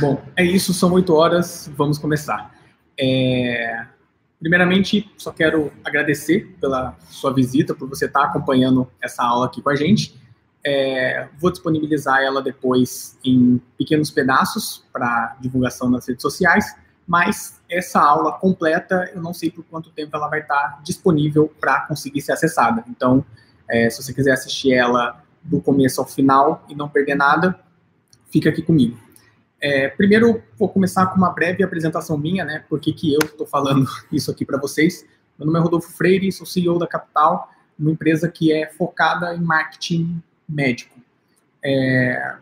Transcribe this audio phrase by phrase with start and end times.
[0.00, 2.52] Bom, é isso, são oito horas, vamos começar.
[2.98, 3.86] É...
[4.40, 9.70] Primeiramente, só quero agradecer pela sua visita, por você estar acompanhando essa aula aqui com
[9.70, 10.20] a gente.
[10.64, 11.28] É...
[11.38, 16.74] Vou disponibilizar ela depois em pequenos pedaços para divulgação nas redes sociais,
[17.06, 21.82] mas essa aula completa, eu não sei por quanto tempo ela vai estar disponível para
[21.86, 22.82] conseguir ser acessada.
[22.88, 23.24] Então,
[23.68, 27.58] é, se você quiser assistir ela do começo ao final e não perder nada,
[28.30, 29.03] fica aqui comigo.
[29.60, 32.64] É, primeiro, vou começar com uma breve apresentação minha, né?
[32.68, 35.06] Por que, eu estou falando isso aqui para vocês.
[35.38, 39.40] Meu nome é Rodolfo Freire, sou CEO da Capital, uma empresa que é focada em
[39.40, 40.98] marketing médico.
[41.64, 42.36] É,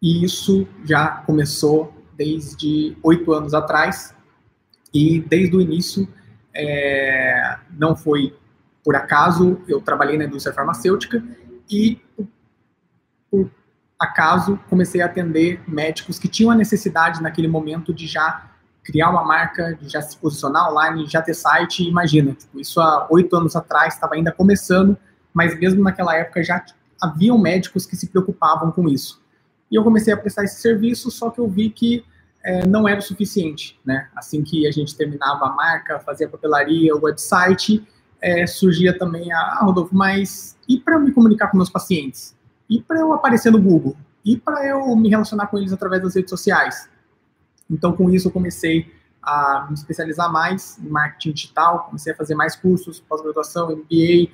[0.00, 4.14] e isso já começou desde oito anos atrás,
[4.92, 6.08] e desde o início
[6.54, 8.34] é, não foi
[8.82, 11.22] por acaso, eu trabalhei na indústria farmacêutica
[11.70, 12.00] e
[13.30, 13.50] por
[13.98, 18.48] acaso, comecei a atender médicos que tinham a necessidade naquele momento de já
[18.84, 21.86] criar uma marca, de já se posicionar online, já ter site.
[21.86, 24.96] Imagina, tipo, isso há oito anos atrás estava ainda começando,
[25.34, 26.64] mas mesmo naquela época já
[27.00, 29.22] haviam médicos que se preocupavam com isso.
[29.70, 32.04] E eu comecei a prestar esse serviço, só que eu vi que
[32.42, 34.08] é, não era o suficiente, né?
[34.16, 37.86] Assim que a gente terminava a marca, fazia a papelaria, o website,
[38.22, 42.37] é, surgia também a ah, Rodolfo, mas e para me comunicar com meus pacientes?
[42.68, 46.14] E para eu aparecer no Google, e para eu me relacionar com eles através das
[46.14, 46.88] redes sociais.
[47.70, 52.34] Então, com isso, eu comecei a me especializar mais em marketing digital, comecei a fazer
[52.34, 54.30] mais cursos, pós-graduação, MBA.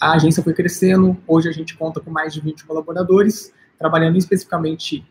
[0.00, 5.06] A agência foi crescendo, hoje a gente conta com mais de 20 colaboradores, trabalhando especificamente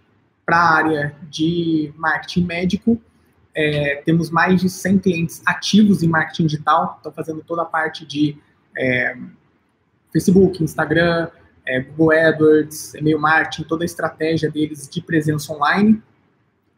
[0.46, 3.02] para a área de marketing médico.
[3.54, 8.06] É, temos mais de 100 clientes ativos em marketing digital, estão fazendo toda a parte
[8.06, 8.38] de
[8.78, 9.18] é,
[10.12, 11.30] Facebook, Instagram,
[11.68, 16.02] é, Google AdWords, e-mail marketing, toda a estratégia deles de presença online.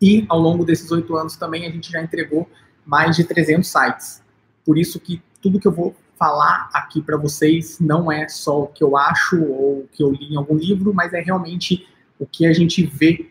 [0.01, 2.49] E ao longo desses oito anos também a gente já entregou
[2.85, 4.23] mais de 300 sites.
[4.65, 8.67] Por isso que tudo que eu vou falar aqui para vocês não é só o
[8.67, 11.87] que eu acho ou o que eu li em algum livro, mas é realmente
[12.19, 13.29] o que a gente vê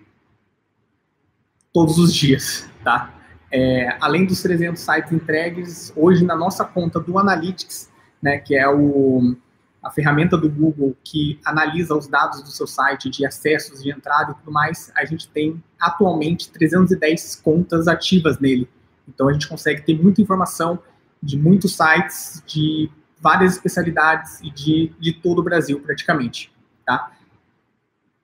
[1.73, 3.13] todos os dias, tá?
[3.51, 7.91] É, além dos 300 sites entregues, hoje na nossa conta do Analytics,
[8.23, 9.37] né, que é o,
[9.87, 14.33] a ferramenta do Google que analisa os dados do seu site de acessos, de entrada
[14.33, 18.69] e tudo mais, a gente tem atualmente 310 contas ativas nele.
[19.09, 20.81] Então a gente consegue ter muita informação
[21.23, 26.53] de muitos sites, de várias especialidades e de, de todo o Brasil praticamente,
[26.85, 27.13] tá?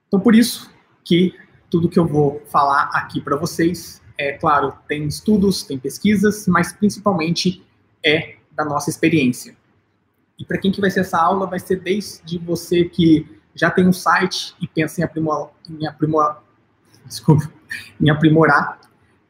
[0.08, 0.68] Então por isso
[1.04, 1.32] que
[1.70, 6.72] tudo que eu vou falar aqui para vocês, é claro, tem estudos, tem pesquisas, mas
[6.72, 7.64] principalmente
[8.04, 9.56] é da nossa experiência.
[10.38, 13.86] E para quem que vai ser essa aula, vai ser desde você que já tem
[13.86, 16.42] um site e pensa em aprimorar, em aprimorar,
[17.06, 17.50] desculpa,
[18.00, 18.80] em aprimorar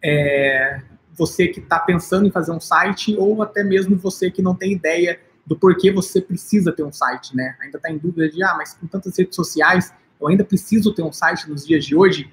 [0.03, 4.55] é, você que está pensando em fazer um site ou até mesmo você que não
[4.55, 7.57] tem ideia do porquê você precisa ter um site, né?
[7.61, 11.03] Ainda está em dúvida de, ah, mas com tantas redes sociais, eu ainda preciso ter
[11.03, 12.33] um site nos dias de hoje?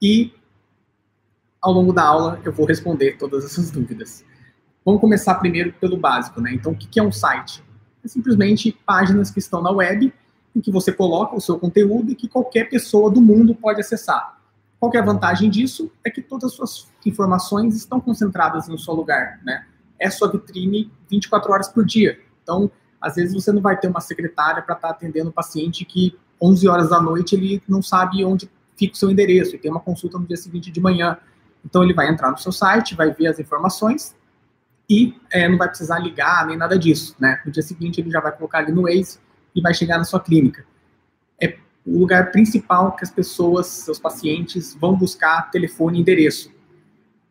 [0.00, 0.32] E
[1.60, 4.24] ao longo da aula eu vou responder todas essas dúvidas.
[4.84, 6.52] Vamos começar primeiro pelo básico, né?
[6.52, 7.62] Então, o que é um site?
[8.06, 10.12] É simplesmente páginas que estão na web
[10.54, 14.38] em que você coloca o seu conteúdo e que qualquer pessoa do mundo pode acessar.
[14.80, 15.90] Qual é a vantagem disso?
[16.04, 19.66] É que todas as suas informações estão concentradas no seu lugar, né?
[19.98, 22.18] É sua vitrine 24 horas por dia.
[22.42, 25.84] Então, às vezes você não vai ter uma secretária para estar tá atendendo um paciente
[25.84, 29.70] que 11 horas da noite ele não sabe onde fica o seu endereço e tem
[29.70, 31.18] uma consulta no dia seguinte de manhã.
[31.64, 34.14] Então ele vai entrar no seu site, vai ver as informações
[34.88, 37.40] e é, não vai precisar ligar nem nada disso, né?
[37.44, 39.18] No dia seguinte ele já vai colocar ali no Waze
[39.54, 40.64] e vai chegar na sua clínica.
[41.40, 46.54] É o lugar principal que as pessoas, seus pacientes, vão buscar telefone e endereço.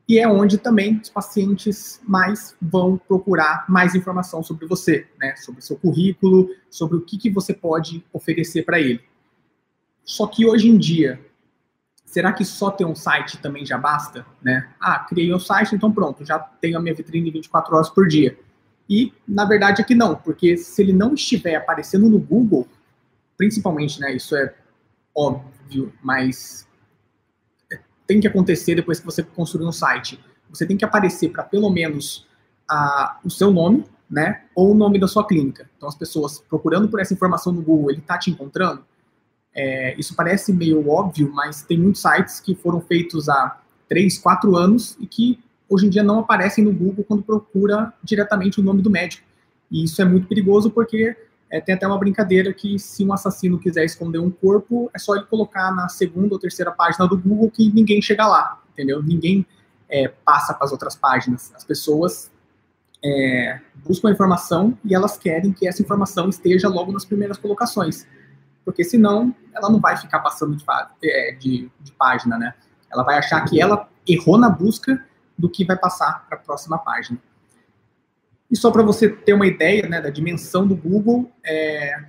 [0.07, 5.35] E é onde também os pacientes mais vão procurar mais informação sobre você, né?
[5.37, 9.01] Sobre seu currículo, sobre o que, que você pode oferecer para ele.
[10.03, 11.19] Só que hoje em dia,
[12.15, 14.25] será que só ter um site também já basta?
[14.41, 14.69] Né?
[14.79, 18.39] Ah, criei um site, então pronto, já tenho a minha vitrine 24 horas por dia.
[18.89, 22.65] E, na verdade, é que não, porque se ele não estiver aparecendo no Google,
[23.35, 24.55] principalmente, né, isso é
[25.13, 26.65] óbvio, mas
[28.07, 30.17] tem que acontecer depois que você construir um site.
[30.49, 32.25] Você tem que aparecer para pelo menos
[32.65, 35.69] a, o seu nome, né, ou o nome da sua clínica.
[35.75, 38.85] Então, as pessoas procurando por essa informação no Google, ele está te encontrando?
[39.55, 44.55] É, isso parece meio óbvio, mas tem muitos sites que foram feitos há 3, 4
[44.55, 48.81] anos e que hoje em dia não aparecem no Google quando procura diretamente o nome
[48.81, 49.25] do médico.
[49.71, 51.15] E isso é muito perigoso porque
[51.49, 55.15] é, tem até uma brincadeira que se um assassino quiser esconder um corpo, é só
[55.15, 58.61] ele colocar na segunda ou terceira página do Google que ninguém chega lá.
[58.73, 59.01] entendeu?
[59.01, 59.45] Ninguém
[59.89, 61.53] é, passa para as outras páginas.
[61.55, 62.31] As pessoas
[63.03, 68.07] é, buscam a informação e elas querem que essa informação esteja logo nas primeiras colocações,
[68.65, 70.65] porque senão ela não vai ficar passando de,
[71.03, 72.53] é, de, de página, né?
[72.91, 75.05] Ela vai achar que ela errou na busca
[75.37, 77.19] do que vai passar para a próxima página.
[78.49, 82.05] E só para você ter uma ideia né, da dimensão do Google, é,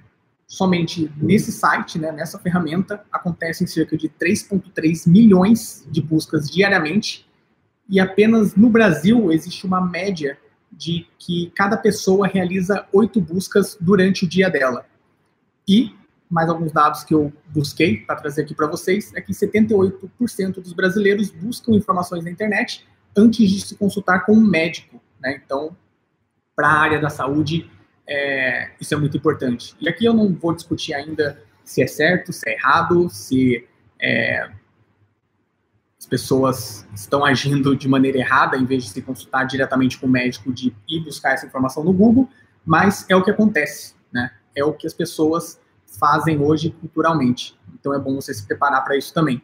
[0.47, 7.29] somente nesse site, né, nessa ferramenta, acontecem cerca de 3,3 milhões de buscas diariamente,
[7.89, 10.39] e apenas no Brasil existe uma média
[10.71, 14.85] de que cada pessoa realiza oito buscas durante o dia dela.
[15.67, 15.95] E
[16.29, 20.73] mais alguns dados que eu busquei para trazer aqui para vocês é que 78% dos
[20.73, 22.87] brasileiros buscam informações na internet
[23.17, 25.01] antes de se consultar com um médico.
[25.21, 25.41] Né?
[25.45, 25.77] Então,
[26.55, 27.71] para a área da saúde,
[28.07, 29.75] é, isso é muito importante.
[29.81, 33.67] E aqui eu não vou discutir ainda se é certo, se é errado, se
[34.01, 34.51] é,
[35.99, 40.11] as pessoas estão agindo de maneira errada em vez de se consultar diretamente com o
[40.11, 42.29] médico, de ir buscar essa informação no Google,
[42.65, 44.31] mas é o que acontece, né?
[44.55, 47.59] É o que as pessoas fazem hoje culturalmente.
[47.79, 49.41] Então é bom você se preparar para isso também.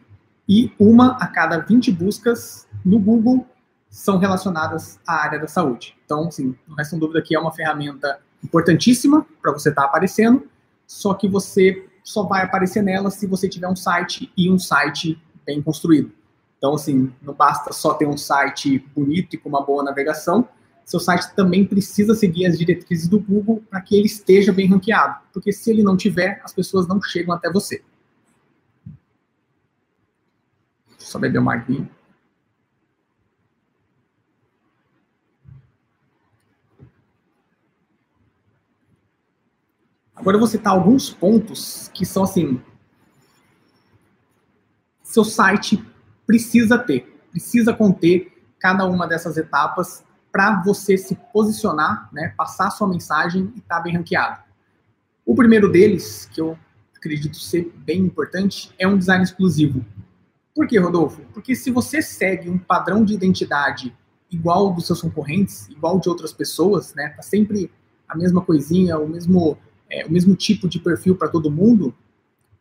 [0.48, 3.46] E uma a cada 20 buscas no Google
[3.88, 5.96] são relacionadas à área da saúde.
[6.04, 10.48] Então, sim, não resta dúvida que é uma ferramenta importantíssima para você estar tá aparecendo,
[10.86, 15.22] só que você só vai aparecer nela se você tiver um site e um site
[15.46, 16.10] bem construído.
[16.58, 20.48] Então, assim, não basta só ter um site bonito e com uma boa navegação,
[20.92, 25.22] seu site também precisa seguir as diretrizes do Google para que ele esteja bem ranqueado,
[25.32, 27.82] porque se ele não tiver, as pessoas não chegam até você.
[30.98, 31.90] Só beber uma aguinha.
[40.14, 42.60] Agora eu vou citar alguns pontos que são assim.
[45.02, 45.82] Seu site
[46.26, 52.88] precisa ter, precisa conter cada uma dessas etapas para você se posicionar, né, passar sua
[52.88, 54.40] mensagem e estar tá bem ranqueado.
[55.24, 56.58] O primeiro deles, que eu
[56.96, 59.84] acredito ser bem importante, é um design exclusivo.
[60.54, 61.22] Por que, Rodolfo?
[61.34, 63.94] Porque se você segue um padrão de identidade
[64.30, 67.70] igual dos seus concorrentes, igual de outras pessoas, né, tá sempre
[68.08, 69.58] a mesma coisinha, o mesmo
[69.90, 71.94] é, o mesmo tipo de perfil para todo mundo,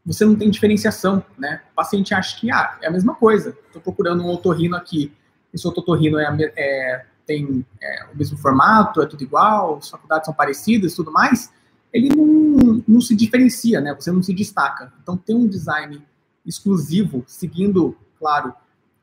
[0.06, 1.62] você não tem diferenciação, né?
[1.72, 3.56] O paciente acha que ah, é a mesma coisa.
[3.68, 5.14] Estou procurando um otorrino aqui.
[5.54, 10.34] Esse otorrino é, é tem é, o mesmo formato, é tudo igual, as faculdades são
[10.34, 11.52] parecidas tudo mais.
[11.94, 13.94] Ele não, não se diferencia, né?
[13.94, 14.92] Você não se destaca.
[15.02, 16.06] Então, ter um design
[16.46, 18.54] exclusivo, seguindo, claro,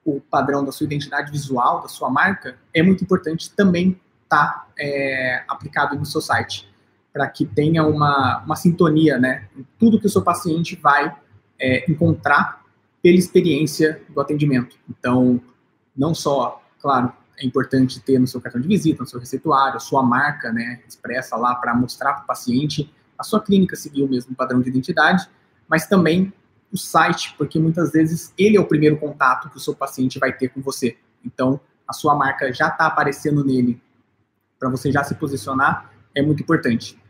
[0.04, 4.66] o padrão da sua identidade visual, da sua marca, é muito importante também estar tá,
[4.78, 6.68] é, aplicado no seu site
[7.12, 11.14] para que tenha uma, uma sintonia, né, em tudo que o seu paciente vai
[11.58, 12.62] é, encontrar
[13.02, 14.76] pela experiência do atendimento.
[14.88, 15.40] Então,
[15.96, 20.02] não só, claro, é importante ter no seu cartão de visita, no seu receituário, sua
[20.02, 24.34] marca, né, expressa lá para mostrar para o paciente, a sua clínica seguir o mesmo
[24.34, 25.28] padrão de identidade,
[25.68, 26.32] mas também
[26.72, 30.32] o site, porque muitas vezes ele é o primeiro contato que o seu paciente vai
[30.32, 30.96] ter com você.
[31.24, 33.80] Então, a sua marca já está aparecendo nele
[34.58, 37.00] para você já se posicionar, é muito importante.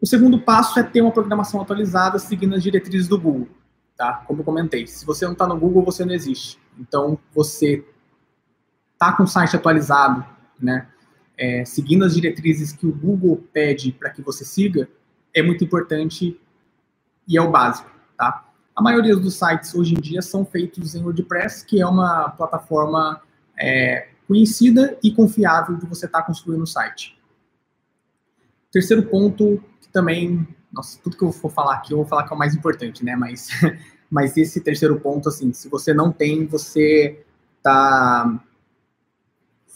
[0.00, 3.48] O segundo passo é ter uma programação atualizada seguindo as diretrizes do Google,
[3.96, 4.22] tá?
[4.26, 6.58] Como eu comentei, se você não está no Google, você não existe.
[6.78, 7.84] Então, você
[8.98, 10.24] tá com o site atualizado,
[10.60, 10.88] né?
[11.36, 14.88] É, seguindo as diretrizes que o Google pede para que você siga,
[15.32, 16.38] é muito importante
[17.26, 18.44] e é o básico, tá?
[18.74, 23.20] A maioria dos sites hoje em dia são feitos em WordPress, que é uma plataforma
[23.58, 27.18] é, conhecida e confiável de você estar tá construindo o site.
[28.70, 32.32] Terceiro ponto que também, nossa, tudo que eu for falar aqui, eu vou falar que
[32.32, 33.16] é o mais importante, né?
[33.16, 33.48] Mas,
[34.10, 37.24] mas esse terceiro ponto, assim, se você não tem, você
[37.62, 38.40] tá.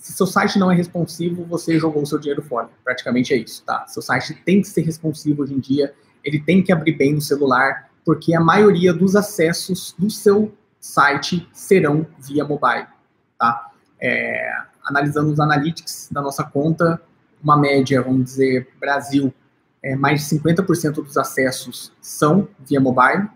[0.02, 2.68] Se seu site não é responsivo, você jogou o seu dinheiro fora.
[2.82, 3.86] Praticamente é isso, tá?
[3.86, 5.94] Seu site tem que ser responsivo hoje em dia,
[6.24, 11.48] ele tem que abrir bem no celular, porque a maioria dos acessos do seu site
[11.52, 12.88] serão via mobile,
[13.38, 13.70] tá?
[14.00, 14.52] É,
[14.84, 17.00] analisando os analytics da nossa conta,
[17.40, 19.32] uma média, vamos dizer, Brasil,
[19.80, 23.28] é, mais de 50% dos acessos são via mobile.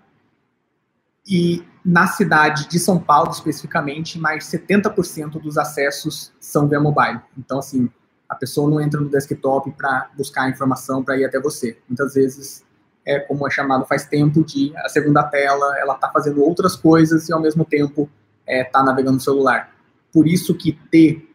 [1.29, 7.21] E na cidade de São Paulo, especificamente, mais de 70% dos acessos são via mobile.
[7.37, 7.91] Então, assim,
[8.29, 11.79] a pessoa não entra no desktop para buscar a informação para ir até você.
[11.89, 12.65] Muitas vezes
[13.05, 17.29] é como é chamado faz tempo de a segunda tela, ela está fazendo outras coisas
[17.29, 19.71] e ao mesmo tempo está é, tá navegando no celular.
[20.13, 21.33] Por isso que ter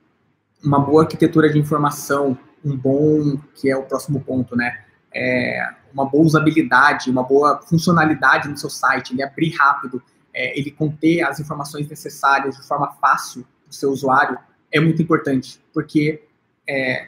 [0.63, 4.79] uma boa arquitetura de informação, um bom, que é o próximo ponto, né?
[5.13, 10.01] é, uma boa usabilidade, uma boa funcionalidade no seu site, ele abrir rápido,
[10.33, 14.37] é, ele conter as informações necessárias de forma fácil para o seu usuário,
[14.71, 16.23] é muito importante, porque
[16.67, 17.07] é,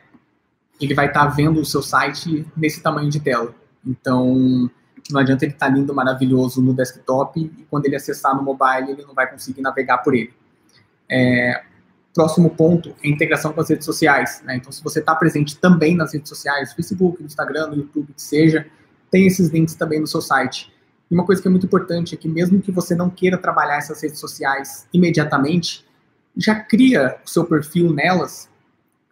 [0.80, 3.54] ele vai estar tá vendo o seu site nesse tamanho de tela.
[3.86, 4.70] Então,
[5.10, 8.92] não adianta ele estar tá lindo, maravilhoso no desktop e quando ele acessar no mobile,
[8.92, 10.34] ele não vai conseguir navegar por ele.
[11.10, 11.64] É,
[12.14, 14.42] próximo ponto é a integração com as redes sociais.
[14.46, 14.58] Né?
[14.58, 18.66] Então, se você está presente também nas redes sociais, Facebook, Instagram, YouTube, que seja,
[19.10, 20.72] tem esses links também no seu site.
[21.10, 23.78] E uma coisa que é muito importante é que mesmo que você não queira trabalhar
[23.78, 25.86] essas redes sociais imediatamente,
[26.36, 28.50] já cria o seu perfil nelas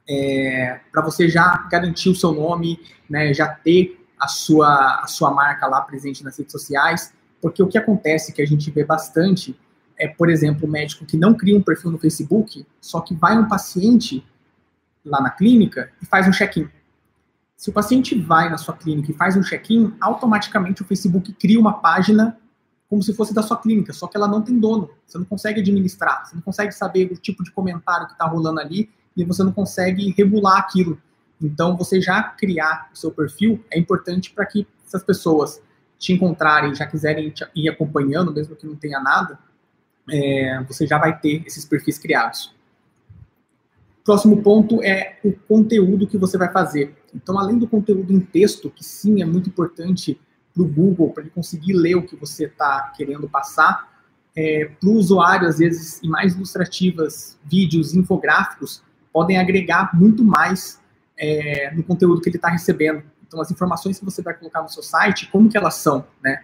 [0.09, 2.79] é, para você já garantir o seu nome,
[3.09, 7.67] né, já ter a sua, a sua marca lá presente nas redes sociais, porque o
[7.67, 9.55] que acontece que a gente vê bastante
[10.01, 13.47] é, por exemplo, médico que não cria um perfil no Facebook, só que vai um
[13.47, 14.25] paciente
[15.05, 16.67] lá na clínica e faz um check-in.
[17.55, 21.59] Se o paciente vai na sua clínica e faz um check-in, automaticamente o Facebook cria
[21.59, 22.35] uma página
[22.89, 24.89] como se fosse da sua clínica, só que ela não tem dono.
[25.05, 28.59] Você não consegue administrar, você não consegue saber o tipo de comentário que está rolando
[28.59, 30.99] ali e você não consegue regular aquilo.
[31.39, 35.61] Então, você já criar o seu perfil é importante para que essas pessoas
[35.99, 39.37] te encontrarem, já quiserem ir acompanhando, mesmo que não tenha nada,
[40.11, 42.53] é, você já vai ter esses perfis criados.
[44.03, 46.95] Próximo ponto é o conteúdo que você vai fazer.
[47.13, 50.19] Então, além do conteúdo em texto, que sim é muito importante
[50.53, 53.89] para o Google, para ele conseguir ler o que você está querendo passar.
[54.35, 58.81] É, para o usuário, às vezes, imagens ilustrativas, vídeos, infográficos,
[59.13, 60.81] podem agregar muito mais
[61.17, 63.03] é, no conteúdo que ele está recebendo.
[63.27, 66.43] Então, as informações que você vai colocar no seu site, como que elas são, né?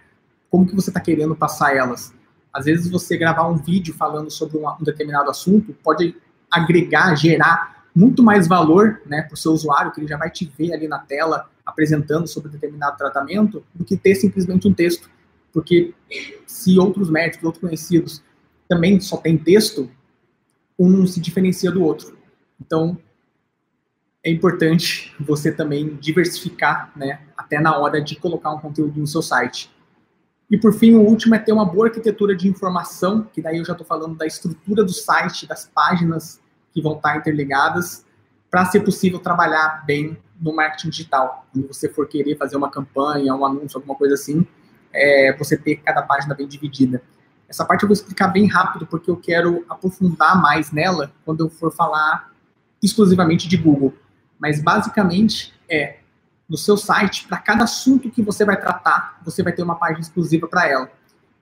[0.50, 2.14] Como que você está querendo passar elas?
[2.58, 6.16] Às vezes, você gravar um vídeo falando sobre um, um determinado assunto pode
[6.50, 10.52] agregar, gerar muito mais valor né, para o seu usuário, que ele já vai te
[10.58, 15.08] ver ali na tela apresentando sobre determinado tratamento, do que ter simplesmente um texto.
[15.52, 15.94] Porque
[16.46, 18.22] se outros médicos, outros conhecidos,
[18.68, 19.88] também só tem texto,
[20.76, 22.18] um se diferencia do outro.
[22.60, 22.98] Então,
[24.24, 29.22] é importante você também diversificar, né, até na hora de colocar um conteúdo no seu
[29.22, 29.70] site.
[30.50, 33.64] E por fim, o último é ter uma boa arquitetura de informação, que daí eu
[33.64, 36.40] já estou falando da estrutura do site, das páginas
[36.72, 38.06] que vão estar interligadas,
[38.50, 41.46] para ser possível trabalhar bem no marketing digital.
[41.52, 44.46] Quando você for querer fazer uma campanha, um anúncio, alguma coisa assim,
[44.92, 47.02] é, você ter cada página bem dividida.
[47.46, 51.50] Essa parte eu vou explicar bem rápido, porque eu quero aprofundar mais nela quando eu
[51.50, 52.32] for falar
[52.82, 53.94] exclusivamente de Google.
[54.38, 55.98] Mas basicamente é
[56.48, 60.00] no seu site, para cada assunto que você vai tratar, você vai ter uma página
[60.00, 60.90] exclusiva para ela.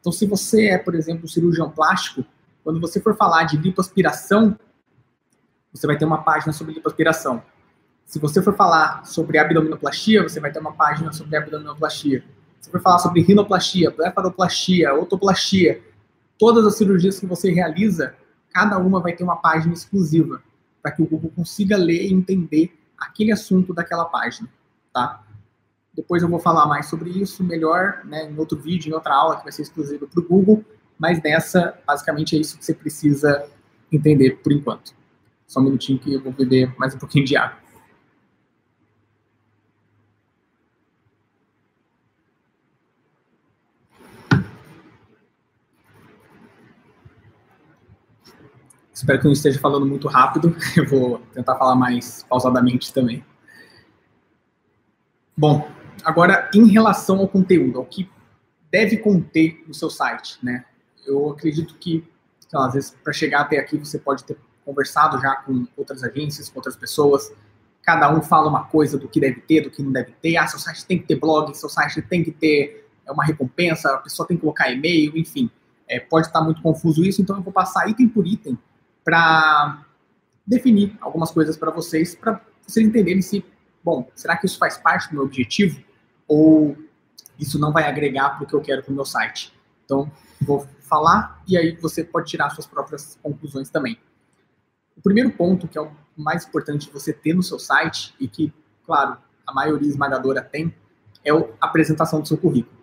[0.01, 2.25] Então, se você é, por exemplo, cirurgião plástico,
[2.65, 4.59] quando você for falar de lipoaspiração,
[5.73, 7.43] você vai ter uma página sobre lipoaspiração.
[8.05, 12.25] Se você for falar sobre abdominoplastia, você vai ter uma página sobre abdominoplastia.
[12.61, 15.83] Se for falar sobre rinoplastia, blefaroplastia, otoplastia,
[16.39, 18.15] todas as cirurgias que você realiza,
[18.51, 20.43] cada uma vai ter uma página exclusiva,
[20.83, 24.49] para que o Google consiga ler e entender aquele assunto daquela página,
[24.97, 25.23] tá?
[25.95, 29.37] Depois eu vou falar mais sobre isso melhor, né, em outro vídeo, em outra aula
[29.37, 30.65] que vai ser exclusiva para o Google,
[30.99, 33.47] mas nessa, basicamente, é isso que você precisa
[33.93, 34.95] entender por enquanto.
[35.47, 37.59] Só um minutinho que eu vou beber mais um pouquinho de água.
[48.95, 50.57] Espero que não esteja falando muito rápido.
[50.75, 53.23] Eu vou tentar falar mais pausadamente também.
[55.37, 55.69] Bom,
[56.02, 58.09] agora em relação ao conteúdo, ao que
[58.71, 60.64] deve conter no seu site, né?
[61.07, 62.02] Eu acredito que,
[62.52, 66.49] lá, às vezes, para chegar até aqui, você pode ter conversado já com outras agências,
[66.49, 67.33] com outras pessoas.
[67.83, 70.37] Cada um fala uma coisa do que deve ter, do que não deve ter.
[70.37, 73.95] Ah, seu site tem que ter blog, seu site tem que ter é, uma recompensa,
[73.95, 75.50] a pessoa tem que colocar e-mail, enfim.
[75.87, 78.59] É, pode estar muito confuso isso, então eu vou passar item por item
[79.05, 79.85] para
[80.45, 83.45] definir algumas coisas para vocês, para vocês entenderem se,
[83.87, 85.81] bom, será que isso faz parte do meu objetivo
[86.26, 86.76] ou
[87.38, 89.52] isso não vai agregar para o que eu quero para o meu site.
[89.85, 93.97] Então, vou falar e aí você pode tirar suas próprias conclusões também.
[94.97, 98.52] O primeiro ponto, que é o mais importante você ter no seu site e que,
[98.85, 100.75] claro, a maioria esmagadora tem,
[101.25, 102.76] é a apresentação do seu currículo.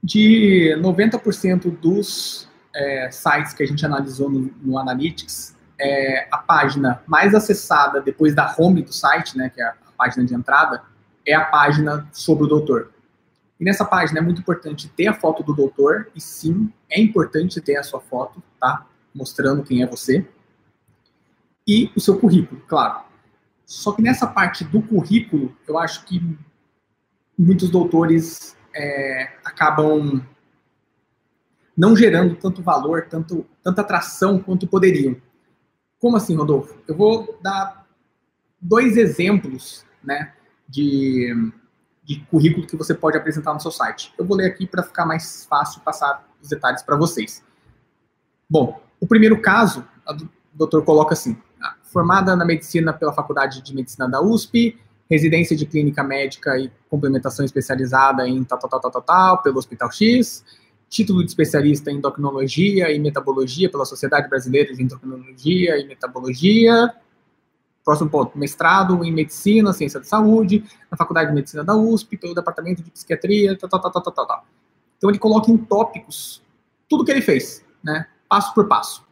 [0.00, 7.02] De 90% dos é, sites que a gente analisou no, no Analytics, é, a página
[7.06, 10.82] mais acessada depois da home do site, né, que é a, página de entrada,
[11.26, 12.90] é a página sobre o doutor.
[13.58, 17.60] E nessa página é muito importante ter a foto do doutor, e sim, é importante
[17.60, 18.86] ter a sua foto, tá?
[19.14, 20.26] Mostrando quem é você.
[21.66, 23.02] E o seu currículo, claro.
[23.66, 26.38] Só que nessa parte do currículo, eu acho que
[27.38, 30.24] muitos doutores é, acabam
[31.76, 35.16] não gerando tanto valor, tanto, tanta atração quanto poderiam.
[36.00, 36.76] Como assim, Rodolfo?
[36.88, 37.86] Eu vou dar
[38.60, 40.32] dois exemplos né,
[40.66, 41.52] de,
[42.02, 44.12] de currículo que você pode apresentar no seu site.
[44.18, 47.44] Eu vou ler aqui para ficar mais fácil passar os detalhes para vocês.
[48.48, 53.74] Bom, o primeiro caso, o doutor coloca assim: ah, formada na medicina pela Faculdade de
[53.74, 54.78] Medicina da USP,
[55.10, 59.58] residência de clínica médica e complementação especializada em tal, tal, tal, tal, tal, tal pelo
[59.58, 60.44] Hospital X,
[60.90, 66.92] título de especialista em endocrinologia e metabologia pela Sociedade Brasileira de Endocrinologia e Metabologia.
[67.82, 72.34] Próximo ponto, mestrado em medicina, ciência da saúde, na Faculdade de Medicina da USP, pelo
[72.34, 74.46] Departamento de Psiquiatria, tal, tal, tal, tal, tal, tal.
[74.98, 76.42] Então ele coloca em tópicos
[76.86, 78.06] tudo que ele fez, né?
[78.28, 79.02] Passo por passo.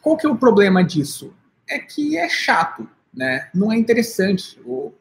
[0.00, 1.34] Qual que é o problema disso?
[1.68, 3.48] É que é chato né?
[3.54, 4.60] Não é interessante.
[4.64, 4.92] O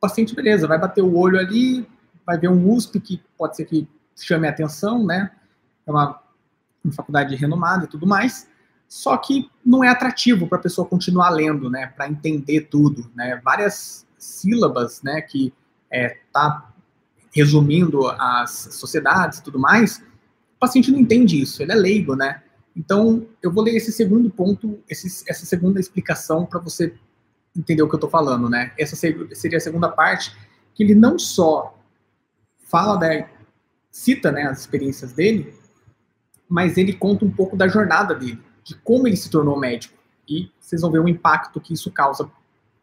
[0.00, 1.86] paciente, beleza, vai bater o olho ali,
[2.24, 5.30] vai ver um USP que pode ser que chame a atenção, né?
[5.86, 6.20] É uma,
[6.82, 8.48] uma faculdade renomada e tudo mais.
[8.88, 11.88] Só que não é atrativo para a pessoa continuar lendo, né?
[11.88, 13.40] Para entender tudo, né?
[13.44, 15.20] Várias sílabas, né?
[15.20, 15.52] Que
[15.90, 16.72] é, tá
[17.34, 19.98] resumindo as sociedades e tudo mais.
[20.56, 22.42] O paciente não entende isso, ele é leigo, né?
[22.74, 26.94] Então, eu vou ler esse segundo ponto, esse, essa segunda explicação para você
[27.56, 28.72] entender o que eu estou falando, né?
[28.78, 30.36] Essa seria a segunda parte,
[30.74, 31.78] que ele não só
[32.64, 33.28] fala da
[33.96, 35.54] cita, né, as experiências dele,
[36.48, 39.96] mas ele conta um pouco da jornada dele, de como ele se tornou médico
[40.28, 42.30] e vocês vão ver o impacto que isso causa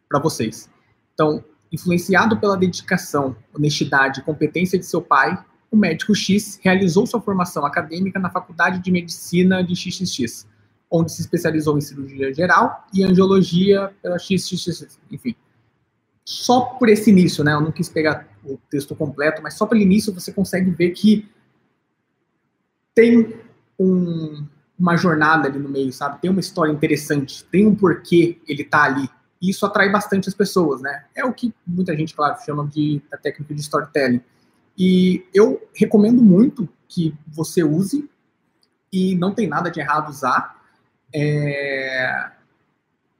[0.10, 0.70] para vocês.
[1.14, 5.38] Então, influenciado pela dedicação, honestidade e competência de seu pai,
[5.70, 10.48] o médico X realizou sua formação acadêmica na Faculdade de Medicina de XXX
[10.94, 15.36] onde se especializou em cirurgia geral e angiologia pela XXX, enfim.
[16.24, 17.54] Só por esse início, né?
[17.54, 21.30] Eu não quis pegar o texto completo, mas só pelo início você consegue ver que
[22.94, 23.36] tem
[23.80, 24.46] um,
[24.78, 26.22] uma jornada ali no meio, sabe?
[26.22, 29.10] Tem uma história interessante, tem um porquê ele tá ali.
[29.42, 31.06] E isso atrai bastante as pessoas, né?
[31.16, 34.22] É o que muita gente, claro, chama de a técnica de storytelling.
[34.78, 38.10] E eu recomendo muito que você use,
[38.92, 40.62] e não tem nada de errado usar,
[41.14, 42.32] é,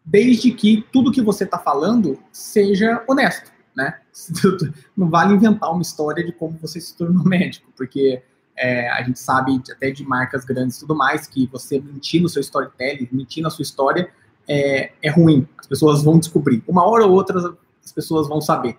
[0.06, 4.00] desde que tudo que você está falando seja honesto, né?
[4.96, 8.22] Não vale inventar uma história de como você se tornou médico, porque
[8.56, 12.30] é, a gente sabe até de marcas grandes e tudo mais que você mentir no
[12.30, 14.10] seu storytelling, mentir na sua história
[14.48, 15.48] é, é ruim.
[15.58, 16.64] As pessoas vão descobrir.
[16.68, 18.78] Uma hora ou outra as pessoas vão saber.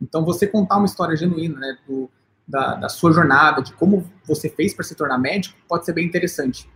[0.00, 2.10] Então você contar uma história genuína, né, do,
[2.46, 6.06] da, da sua jornada, de como você fez para se tornar médico, pode ser bem
[6.06, 6.68] interessante.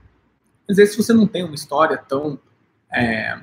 [0.69, 2.39] Às vezes, se você não tem uma história tão,
[2.93, 3.41] é,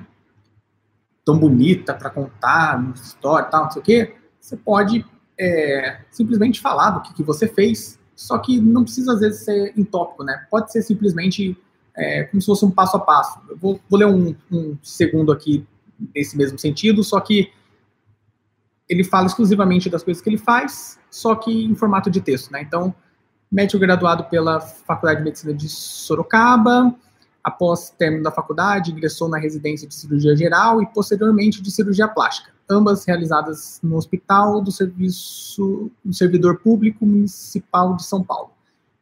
[1.24, 4.14] tão bonita para contar, uma história tal, não sei o quê,
[4.48, 5.04] você pode
[5.38, 9.72] é, simplesmente falar do que, que, você fez, só que não precisa, às vezes, ser
[9.76, 10.46] em tópico, né?
[10.50, 11.56] Pode ser simplesmente
[11.96, 13.40] é, como se fosse um passo a passo.
[13.48, 15.66] Eu vou, vou ler um, um segundo aqui
[16.14, 17.52] nesse mesmo sentido, só que
[18.88, 22.62] ele fala exclusivamente das coisas que ele faz, só que em formato de texto, né?
[22.62, 22.94] Então,
[23.52, 26.94] médico graduado pela Faculdade de Medicina de Sorocaba,
[27.42, 32.52] Após término da faculdade, ingressou na residência de cirurgia geral e posteriormente de cirurgia plástica,
[32.68, 38.50] ambas realizadas no Hospital do Serviço do Servidor Público Municipal de São Paulo.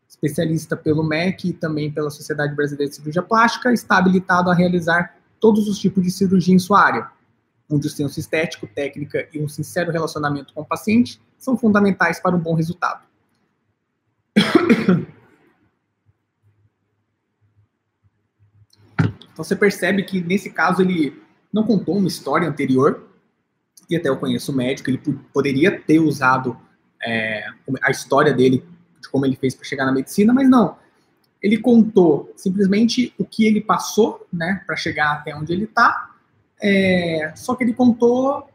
[0.09, 5.17] Especialista pelo MEC e também pela Sociedade Brasileira de Cirurgia Plástica, está habilitado a realizar
[5.41, 7.11] todos os tipos de cirurgia em sua área,
[7.69, 12.35] onde o senso estético, técnica e um sincero relacionamento com o paciente são fundamentais para
[12.35, 13.05] um bom resultado.
[19.37, 21.23] Então você percebe que nesse caso ele
[21.53, 23.07] não contou uma história anterior,
[23.89, 24.97] e até eu conheço o médico, ele
[25.31, 26.59] poderia ter usado
[27.05, 27.45] é,
[27.83, 28.65] a história dele,
[28.99, 30.79] de como ele fez para chegar na medicina, mas não.
[31.43, 36.15] Ele contou simplesmente o que ele passou, né, para chegar até onde ele está,
[36.59, 38.49] é, só que ele contou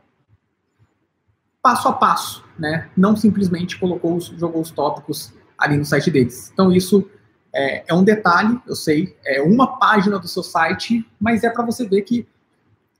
[1.61, 6.49] passo a passo, né, não simplesmente colocou, jogou os tópicos ali no site deles.
[6.51, 7.07] Então isso
[7.53, 11.65] é, é um detalhe, eu sei, é uma página do seu site, mas é para
[11.65, 12.27] você ver que,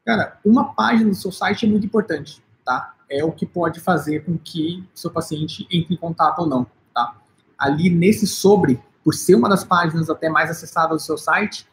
[0.05, 2.93] cara, uma página do seu site é muito importante, tá?
[3.09, 7.15] É o que pode fazer com que seu paciente entre em contato ou não, tá?
[7.57, 11.65] Ali nesse sobre, por ser uma das páginas até mais acessadas do seu site,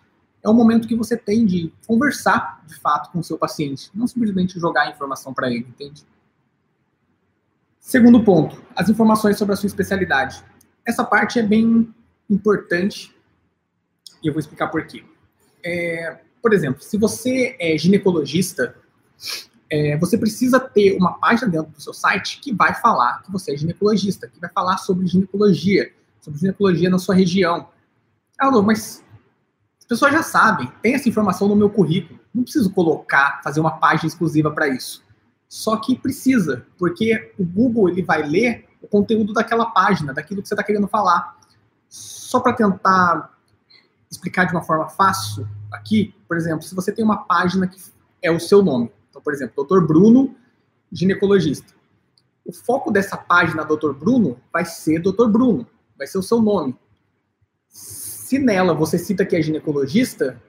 [0.42, 4.06] é o momento que você tem de conversar de fato com o seu paciente, não
[4.06, 6.06] simplesmente jogar a informação para ele, entende?
[7.80, 10.44] Segundo ponto, as informações sobre a sua especialidade.
[10.86, 11.92] Essa parte é bem
[12.28, 13.14] importante
[14.22, 15.04] e eu vou explicar por quê.
[15.64, 18.74] É, por exemplo, se você é ginecologista,
[19.70, 23.52] é, você precisa ter uma página dentro do seu site que vai falar que você
[23.52, 27.68] é ginecologista, que vai falar sobre ginecologia, sobre ginecologia na sua região.
[28.38, 29.04] Ah, mas
[29.78, 32.18] as pessoas já sabem, tem essa informação no meu currículo.
[32.34, 35.02] Não preciso colocar, fazer uma página exclusiva para isso.
[35.48, 40.48] Só que precisa, porque o Google ele vai ler o conteúdo daquela página, daquilo que
[40.48, 41.37] você está querendo falar.
[41.88, 43.38] Só para tentar
[44.10, 47.78] explicar de uma forma fácil aqui, por exemplo, se você tem uma página que
[48.22, 49.80] é o seu nome, então, por exemplo, Dr.
[49.80, 50.34] Bruno,
[50.92, 51.74] ginecologista.
[52.44, 53.92] O foco dessa página, Dr.
[53.92, 55.26] Bruno, vai ser Dr.
[55.28, 56.76] Bruno, vai ser o seu nome.
[57.68, 60.40] Se nela você cita que é ginecologista,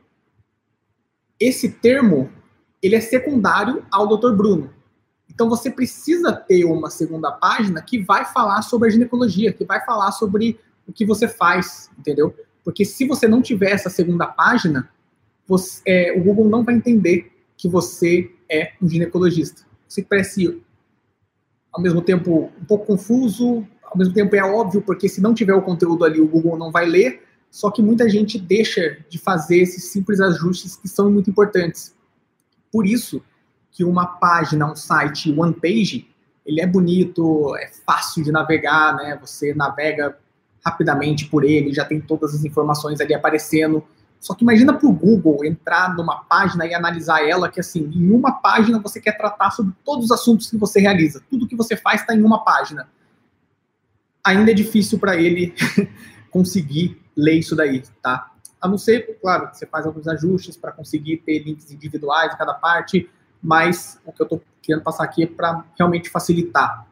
[1.39, 2.31] esse termo
[2.81, 4.31] ele é secundário ao Dr.
[4.31, 4.73] Bruno.
[5.29, 9.83] Então você precisa ter uma segunda página que vai falar sobre a ginecologia, que vai
[9.85, 12.35] falar sobre o que você faz, entendeu?
[12.63, 14.89] Porque se você não tiver essa segunda página,
[15.47, 19.61] você, é, o Google não vai entender que você é um ginecologista.
[19.87, 20.61] Você parece,
[21.71, 25.53] ao mesmo tempo, um pouco confuso, ao mesmo tempo é óbvio, porque se não tiver
[25.53, 29.59] o conteúdo ali, o Google não vai ler, só que muita gente deixa de fazer
[29.59, 31.95] esses simples ajustes que são muito importantes.
[32.71, 33.21] Por isso
[33.71, 36.07] que uma página, um site one page,
[36.45, 39.17] ele é bonito, é fácil de navegar, né?
[39.21, 40.17] Você navega
[40.65, 43.83] rapidamente por ele, já tem todas as informações ali aparecendo.
[44.19, 48.11] Só que imagina para o Google entrar numa página e analisar ela, que assim, em
[48.11, 51.23] uma página você quer tratar sobre todos os assuntos que você realiza.
[51.29, 52.89] Tudo que você faz está em uma página.
[54.23, 55.53] Ainda é difícil para ele
[56.29, 58.31] conseguir ler isso daí, tá?
[58.61, 62.37] A não ser, claro, que você faz alguns ajustes para conseguir ter links individuais em
[62.37, 63.09] cada parte,
[63.41, 66.85] mas o que eu estou querendo passar aqui é para realmente facilitar.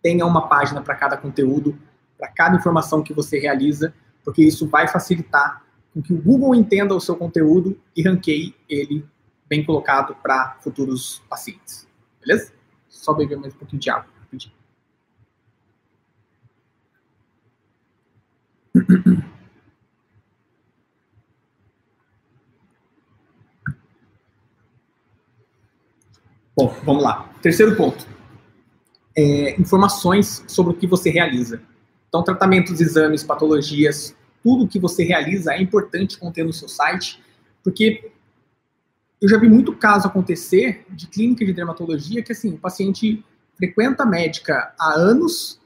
[0.00, 1.76] Tenha uma página para cada conteúdo,
[2.20, 6.94] para cada informação que você realiza, porque isso vai facilitar com que o Google entenda
[6.94, 9.04] o seu conteúdo e ranqueie ele
[9.48, 11.88] bem colocado para futuros pacientes.
[12.20, 12.52] Beleza?
[12.88, 14.10] Só beber mais um pouquinho de água.
[26.54, 27.30] Bom, vamos lá.
[27.40, 28.06] Terceiro ponto.
[29.16, 31.62] É, informações sobre o que você realiza.
[32.10, 37.22] Então, tratamentos, exames, patologias, tudo que você realiza é importante conter no seu site,
[37.64, 38.12] porque
[39.22, 43.24] eu já vi muito caso acontecer de clínica de dermatologia que, assim, o paciente
[43.56, 45.60] frequenta a médica há anos,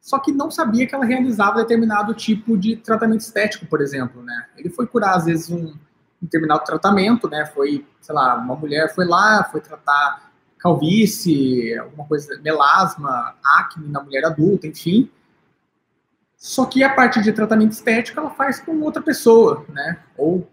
[0.00, 4.46] só que não sabia que ela realizava determinado tipo de tratamento estético, por exemplo, né?
[4.56, 5.74] Ele foi curar, às vezes, um,
[6.22, 7.44] determinado tratamento, né?
[7.46, 14.00] Foi, sei lá, uma mulher foi lá, foi tratar calvície, alguma coisa, melasma, acne na
[14.00, 15.10] mulher adulta, enfim.
[16.42, 20.00] Só que a parte de tratamento estético ela faz com outra pessoa, né?
[20.18, 20.50] Ou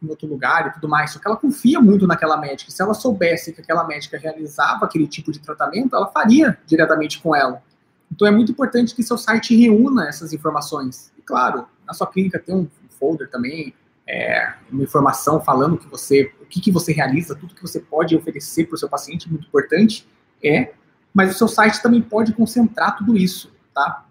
[0.00, 1.10] em outro lugar e tudo mais.
[1.10, 2.70] Só que ela confia muito naquela médica.
[2.70, 7.34] Se ela soubesse que aquela médica realizava aquele tipo de tratamento, ela faria diretamente com
[7.34, 7.60] ela.
[8.08, 11.12] Então é muito importante que seu site reúna essas informações.
[11.18, 13.74] E claro, na sua clínica tem um folder também
[14.08, 18.14] é, uma informação falando que você, o que, que você realiza, tudo que você pode
[18.14, 20.08] oferecer para o seu paciente, muito importante,
[20.40, 20.72] é,
[21.12, 24.05] mas o seu site também pode concentrar tudo isso, tá?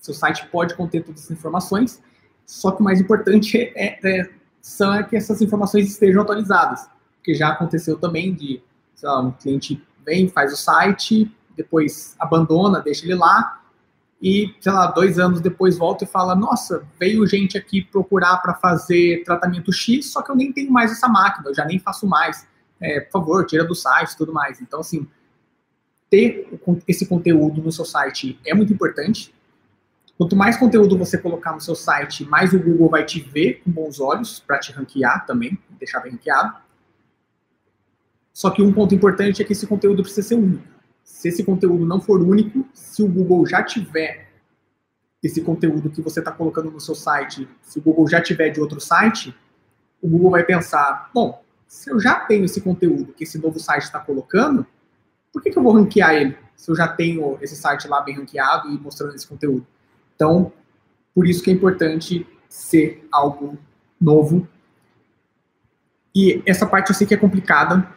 [0.00, 2.02] Seu site pode conter todas as informações,
[2.44, 7.34] só que o mais importante é, é, são é que essas informações estejam atualizadas, porque
[7.34, 8.60] já aconteceu também de,
[8.94, 13.60] sei lá, um cliente vem, faz o site, depois abandona, deixa ele lá,
[14.22, 18.54] e, sei lá, dois anos depois volta e fala: Nossa, veio gente aqui procurar para
[18.54, 22.06] fazer tratamento X, só que eu nem tenho mais essa máquina, eu já nem faço
[22.06, 22.46] mais.
[22.78, 24.60] É, por favor, tira do site tudo mais.
[24.60, 25.06] Então, assim,
[26.10, 26.48] ter
[26.86, 29.34] esse conteúdo no seu site é muito importante.
[30.20, 33.70] Quanto mais conteúdo você colocar no seu site, mais o Google vai te ver com
[33.70, 36.58] bons olhos para te ranquear também, deixar bem ranqueado.
[38.30, 40.80] Só que um ponto importante é que esse conteúdo precisa ser único
[41.10, 44.28] se esse conteúdo não for único, se o Google já tiver
[45.22, 48.60] esse conteúdo que você está colocando no seu site, se o Google já tiver de
[48.60, 49.36] outro site,
[50.00, 53.82] o Google vai pensar, bom, se eu já tenho esse conteúdo que esse novo site
[53.82, 54.66] está colocando,
[55.32, 58.16] por que, que eu vou ranquear ele se eu já tenho esse site lá bem
[58.16, 59.66] ranqueado e mostrando esse conteúdo?
[60.20, 60.52] Então,
[61.14, 63.58] por isso que é importante ser algo
[63.98, 64.46] novo.
[66.14, 67.88] E essa parte eu sei que é complicada,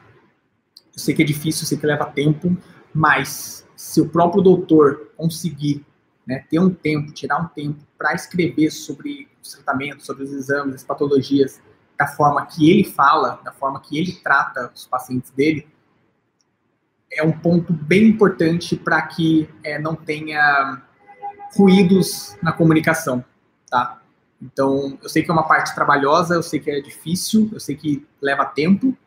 [0.93, 2.55] eu sei que é difícil, eu sei que leva tempo,
[2.93, 5.85] mas se o próprio doutor conseguir
[6.25, 10.75] né, ter um tempo, tirar um tempo para escrever sobre os tratamentos, sobre os exames,
[10.75, 11.61] as patologias,
[11.99, 15.67] da forma que ele fala, da forma que ele trata os pacientes dele,
[17.11, 20.81] é um ponto bem importante para que é, não tenha
[21.55, 23.23] ruídos na comunicação,
[23.69, 24.01] tá?
[24.41, 27.75] Então, eu sei que é uma parte trabalhosa, eu sei que é difícil, eu sei
[27.75, 28.97] que leva tempo,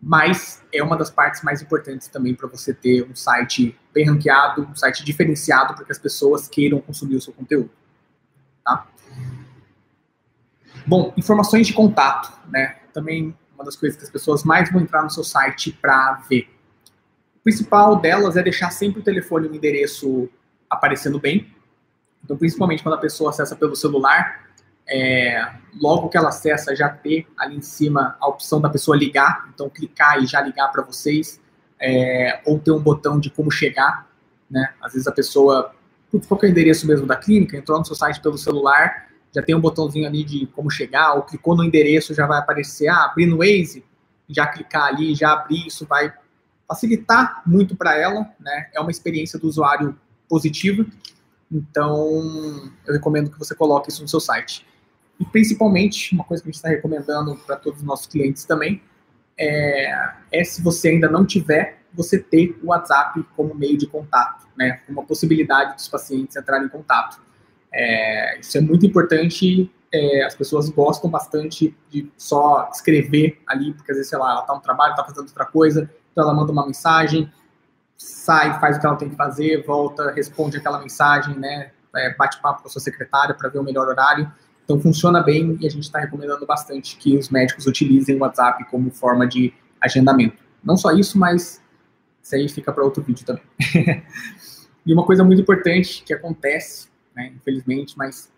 [0.00, 4.62] mas é uma das partes mais importantes também para você ter um site bem ranqueado,
[4.62, 7.70] um site diferenciado para que as pessoas queiram consumir o seu conteúdo.
[8.64, 8.86] Tá?
[10.86, 12.76] Bom, informações de contato, né?
[12.92, 16.48] Também uma das coisas que as pessoas mais vão entrar no seu site para ver.
[17.36, 20.28] O principal delas é deixar sempre o telefone e o endereço
[20.68, 21.52] aparecendo bem.
[22.26, 24.48] Então, principalmente quando a pessoa acessa pelo celular,
[24.88, 25.48] é,
[25.80, 29.70] logo que ela acessa, já ter ali em cima a opção da pessoa ligar, então
[29.70, 31.40] clicar e já ligar para vocês,
[31.80, 34.08] é, ou ter um botão de como chegar,
[34.50, 34.74] né?
[34.82, 35.72] Às vezes a pessoa,
[36.26, 39.54] qual é o endereço mesmo da clínica, entrou no seu site pelo celular, já tem
[39.54, 43.26] um botãozinho ali de como chegar, ou clicou no endereço, já vai aparecer, ah, abrir
[43.26, 43.84] no Waze,
[44.28, 46.12] já clicar ali, já abrir, isso vai
[46.66, 48.68] facilitar muito para ela, né?
[48.74, 49.96] É uma experiência do usuário
[50.28, 50.84] positiva,
[51.50, 54.66] então eu recomendo que você coloque isso no seu site.
[55.18, 58.82] E principalmente, uma coisa que a gente está recomendando para todos os nossos clientes também,
[59.38, 64.46] é, é, se você ainda não tiver, você ter o WhatsApp como meio de contato,
[64.56, 64.80] né?
[64.88, 67.20] Uma possibilidade dos pacientes entrarem em contato.
[67.72, 69.70] É, isso é muito importante.
[69.92, 74.40] É, as pessoas gostam bastante de só escrever ali, porque às vezes, sei lá, ela
[74.40, 77.32] está no trabalho, está fazendo outra coisa, então ela manda uma mensagem,
[77.96, 81.70] sai, faz o que ela tem que fazer, volta, responde aquela mensagem, né?
[81.94, 84.30] É, bate papo com a sua secretária para ver o melhor horário.
[84.64, 88.64] Então funciona bem e a gente está recomendando bastante que os médicos utilizem o WhatsApp
[88.70, 90.36] como forma de agendamento.
[90.62, 91.62] Não só isso, mas
[92.22, 93.42] isso aí fica para outro vídeo também.
[94.84, 98.30] e uma coisa muito importante que acontece né, infelizmente, mas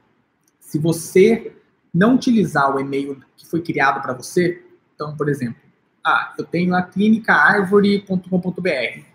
[0.61, 1.53] se você
[1.92, 4.62] não utilizar o e-mail que foi criado para você,
[4.94, 5.61] então, por exemplo,
[6.07, 9.08] ah, eu tenho a clínicaarvore.com.br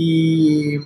[0.00, 0.80] e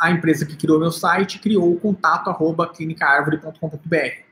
[0.00, 4.24] a empresa que criou meu site criou o contato arroba clínicaarvore.com.br.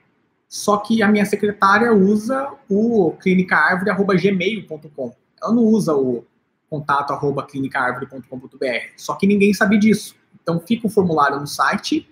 [0.49, 5.15] Só que a minha secretária usa o clínicaarvore.gmail.com.
[5.43, 6.25] Ela não usa o
[6.71, 8.93] contato arroba clínicaarvore.com.br.
[8.97, 10.17] Só que ninguém sabe disso.
[10.43, 12.09] Então fica o formulário no site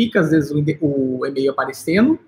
[0.00, 2.18] fica às vezes o e-mail aparecendo,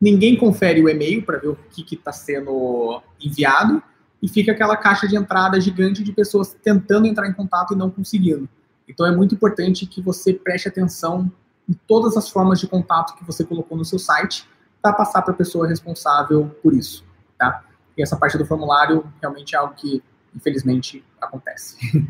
[0.00, 3.80] ninguém confere o e-mail para ver o que está sendo enviado,
[4.22, 7.90] e fica aquela caixa de entrada gigante de pessoas tentando entrar em contato e não
[7.90, 8.48] conseguindo.
[8.88, 11.30] Então é muito importante que você preste atenção
[11.68, 14.48] em todas as formas de contato que você colocou no seu site
[14.80, 17.04] para passar para a pessoa responsável por isso,
[17.38, 17.64] tá?
[17.96, 20.02] E essa parte do formulário realmente é algo que,
[20.34, 21.76] infelizmente, acontece.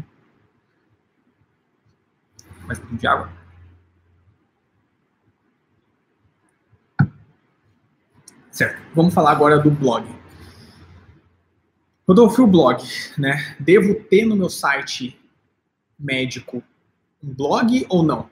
[2.67, 3.31] Mais um de água.
[8.51, 8.83] Certo.
[8.95, 10.18] Vamos falar agora do blog.
[12.09, 12.83] Rodolfo, o blog,
[13.19, 13.55] né?
[13.61, 15.21] Devo ter no meu site
[15.99, 16.63] médico
[17.23, 18.31] um blog ou não?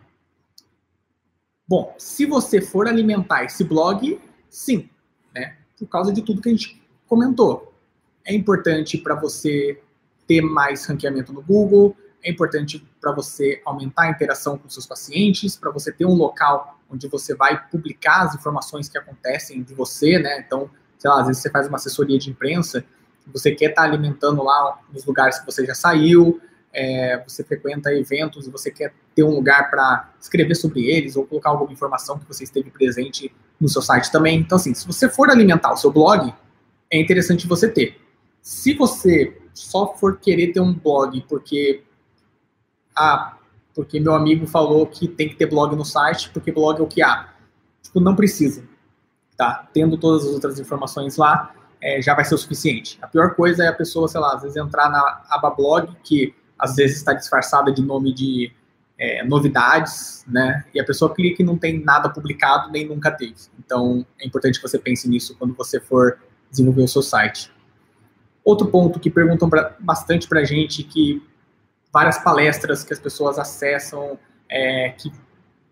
[1.68, 4.88] Bom, se você for alimentar esse blog, sim,
[5.34, 5.58] né?
[5.78, 7.74] Por causa de tudo que a gente comentou.
[8.24, 9.78] É importante para você
[10.26, 15.54] ter mais ranqueamento no Google, é importante para você aumentar a interação com seus pacientes,
[15.54, 20.18] para você ter um local onde você vai publicar as informações que acontecem de você,
[20.18, 20.40] né?
[20.40, 22.82] Então, sei lá, às vezes você faz uma assessoria de imprensa,
[23.32, 26.40] você quer estar tá alimentando lá nos lugares que você já saiu,
[26.72, 31.26] é, você frequenta eventos e você quer ter um lugar para escrever sobre eles ou
[31.26, 34.38] colocar alguma informação que você esteve presente no seu site também.
[34.38, 36.32] Então, assim, se você for alimentar o seu blog,
[36.90, 37.98] é interessante você ter.
[38.42, 41.82] Se você só for querer ter um blog porque
[42.94, 43.36] ah,
[43.74, 46.86] porque meu amigo falou que tem que ter blog no site, porque blog é o
[46.86, 47.28] que há.
[47.82, 48.64] Tipo, não precisa.
[49.36, 49.68] Tá?
[49.72, 52.98] Tendo todas as outras informações lá, é, já vai ser o suficiente.
[53.02, 56.34] A pior coisa é a pessoa, sei lá, às vezes entrar na aba blog, que
[56.58, 58.52] às vezes está disfarçada de nome de
[58.98, 60.64] é, novidades, né?
[60.74, 63.36] E a pessoa clica e não tem nada publicado, nem nunca teve.
[63.58, 66.18] Então, é importante que você pense nisso quando você for
[66.50, 67.52] desenvolver o seu site.
[68.44, 71.22] Outro ponto que perguntam pra, bastante para a gente, que
[71.92, 75.12] várias palestras que as pessoas acessam, é, que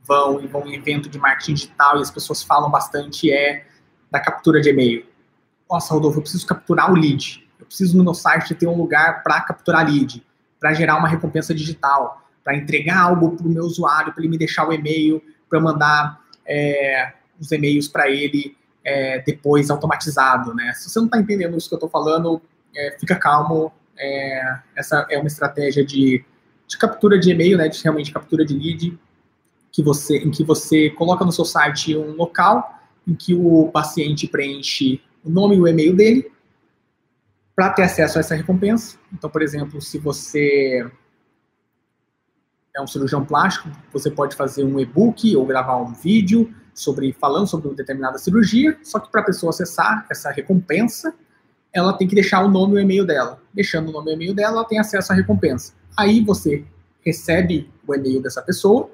[0.06, 3.66] vão e vão em evento de marketing digital e as pessoas falam bastante é
[4.10, 5.06] da captura de e-mail.
[5.70, 7.46] Nossa, Rodolfo, eu preciso capturar o lead.
[7.58, 10.24] Eu preciso no meu site ter um lugar para capturar lead,
[10.60, 14.38] para gerar uma recompensa digital, para entregar algo para o meu usuário, para ele me
[14.38, 20.72] deixar o e-mail, para mandar é, os e-mails para ele é, depois automatizado, né?
[20.74, 22.40] Se você não está entendendo isso que eu estou falando,
[22.76, 26.24] é, fica calmo, é, essa é uma estratégia de,
[26.66, 28.98] de captura de e-mail, né, de realmente captura de lead,
[29.72, 34.26] que você, em que você coloca no seu site um local em que o paciente
[34.26, 36.30] preenche o nome e o e-mail dele
[37.56, 38.98] para ter acesso a essa recompensa.
[39.12, 40.88] Então, por exemplo, se você
[42.74, 47.46] é um cirurgião plástico, você pode fazer um e-book ou gravar um vídeo sobre falando
[47.46, 51.14] sobre uma determinada cirurgia, só que para a pessoa acessar essa recompensa,
[51.72, 53.40] ela tem que deixar o nome e o e-mail dela.
[53.52, 55.72] Deixando o nome e o e-mail dela, ela tem acesso à recompensa.
[55.96, 56.64] Aí você
[57.04, 58.90] recebe o e-mail dessa pessoa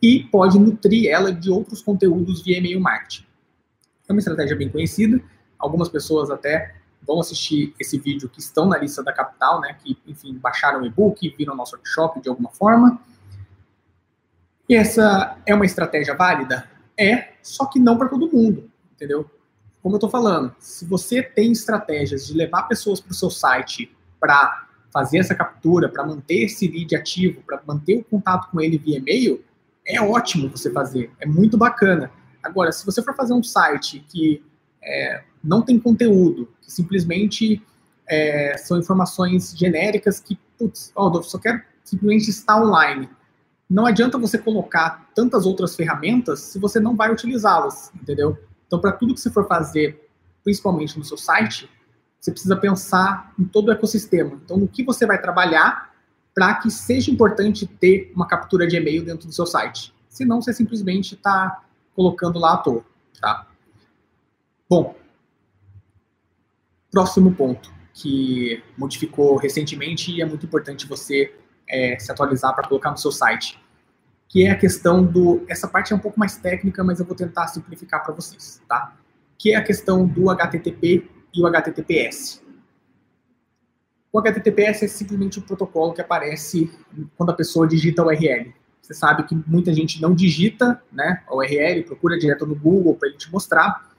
[0.00, 3.24] e pode nutrir ela de outros conteúdos via e-mail marketing.
[4.08, 5.22] É uma estratégia bem conhecida.
[5.62, 6.74] Algumas pessoas até
[7.06, 10.86] vão assistir esse vídeo que estão na lista da capital, né, que, enfim, baixaram o
[10.86, 13.00] e-book, viram nosso workshop de alguma forma.
[14.68, 16.68] E essa é uma estratégia válida?
[16.98, 19.28] É, só que não para todo mundo, entendeu?
[19.82, 23.94] Como eu estou falando, se você tem estratégias de levar pessoas para o seu site
[24.20, 28.78] para fazer essa captura, para manter esse lead ativo, para manter o contato com ele
[28.78, 29.42] via e-mail,
[29.84, 32.12] é ótimo você fazer, é muito bacana.
[32.42, 34.44] Agora, se você for fazer um site que
[34.80, 37.62] é, não tem conteúdo, que simplesmente
[38.06, 43.08] é, são informações genéricas que, putz, oh, só quero simplesmente estar online.
[43.68, 48.38] Não adianta você colocar tantas outras ferramentas se você não vai utilizá-las, entendeu?
[48.66, 50.08] Então, para tudo que você for fazer,
[50.44, 51.68] principalmente no seu site,
[52.20, 54.38] você precisa pensar em todo o ecossistema.
[54.44, 55.92] Então, no que você vai trabalhar
[56.34, 59.92] para que seja importante ter uma captura de e-mail dentro do seu site.
[60.08, 61.62] Senão, você simplesmente está
[61.94, 62.84] colocando lá à toa.
[63.20, 63.46] Tá?
[64.68, 64.94] Bom,
[66.92, 71.34] próximo ponto que modificou recentemente e é muito importante você
[71.68, 73.60] é, se atualizar para colocar no seu site
[74.32, 75.44] que é a questão do.
[75.46, 78.96] Essa parte é um pouco mais técnica, mas eu vou tentar simplificar para vocês, tá?
[79.38, 82.42] Que é a questão do HTTP e o HTTPS.
[84.10, 86.70] O HTTPS é simplesmente o protocolo que aparece
[87.14, 88.54] quando a pessoa digita o URL.
[88.80, 93.10] Você sabe que muita gente não digita né, a URL, procura direto no Google para
[93.10, 93.91] ele te mostrar.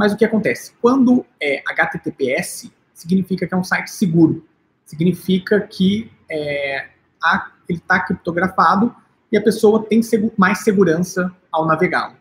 [0.00, 0.72] Mas o que acontece?
[0.80, 4.48] Quando é HTTPS, significa que é um site seguro.
[4.86, 6.88] Significa que é,
[7.22, 8.96] a, ele está criptografado
[9.30, 10.00] e a pessoa tem
[10.38, 12.16] mais segurança ao navegá-lo.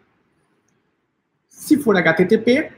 [1.48, 2.70] Se for HTTP,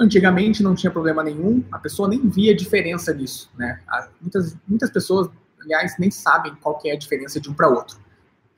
[0.00, 3.50] antigamente não tinha problema nenhum, a pessoa nem via diferença nisso.
[3.58, 3.78] Né?
[4.22, 5.28] Muitas, muitas pessoas,
[5.60, 7.98] aliás, nem sabem qual é a diferença de um para outro.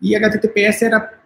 [0.01, 1.18] E HTTPS era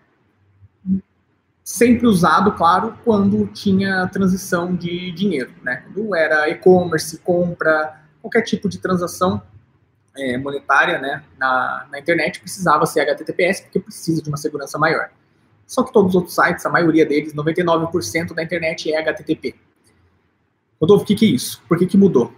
[1.64, 5.52] sempre usado, claro, quando tinha transição de dinheiro.
[5.62, 5.84] Né?
[5.84, 9.42] Quando era e-commerce, compra, qualquer tipo de transação
[10.16, 15.10] é, monetária né, na, na internet precisava ser HTTPS, porque precisa de uma segurança maior.
[15.66, 19.54] Só que todos os outros sites, a maioria deles, 99% da internet é HTTP.
[20.80, 21.62] Rodolfo, o que, que é isso?
[21.68, 22.32] Por que, que mudou?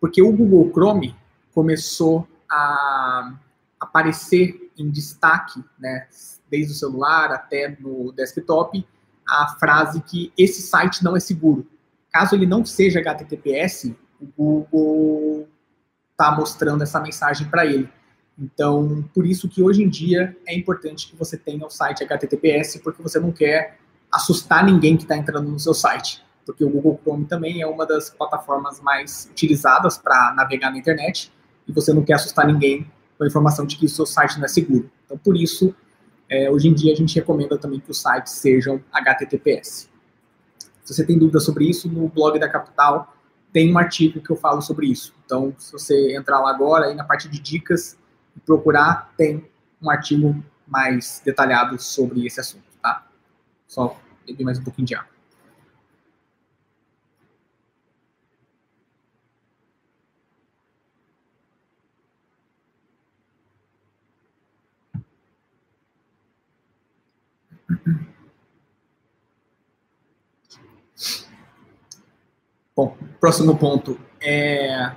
[0.00, 1.16] Porque o Google Chrome
[1.54, 3.32] começou a
[3.80, 6.06] aparecer em destaque, né,
[6.50, 8.86] desde o celular até no desktop,
[9.28, 11.66] a frase que esse site não é seguro.
[12.12, 15.48] Caso ele não seja HTTPS, o Google
[16.12, 17.88] está mostrando essa mensagem para ele.
[18.38, 22.78] Então, por isso que hoje em dia é importante que você tenha o site HTTPS,
[22.80, 23.78] porque você não quer
[24.10, 26.22] assustar ninguém que está entrando no seu site.
[26.44, 31.32] Porque o Google Chrome também é uma das plataformas mais utilizadas para navegar na internet,
[31.66, 34.44] e você não quer assustar ninguém com a informação de que o seu site não
[34.44, 34.90] é seguro.
[35.04, 35.74] Então, por isso,
[36.28, 39.88] é, hoje em dia a gente recomenda também que os sites sejam HTTPS.
[40.84, 43.14] Se você tem dúvidas sobre isso, no blog da Capital
[43.52, 45.14] tem um artigo que eu falo sobre isso.
[45.24, 47.96] Então, se você entrar lá agora, aí na parte de dicas
[48.36, 49.48] e procurar, tem
[49.80, 53.06] um artigo mais detalhado sobre esse assunto, tá?
[53.68, 53.96] Só
[54.26, 55.13] beber mais um pouquinho de água.
[72.76, 74.92] Bom, próximo ponto é,